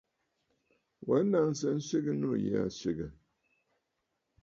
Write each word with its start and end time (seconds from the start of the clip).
Wa 1.05 1.15
a 1.21 1.27
naŋsə 1.31 1.67
nswegə 1.77 2.13
nû 2.21 2.29
yì 2.43 2.49
aa 2.61 2.69
swègə̀. 2.77 3.09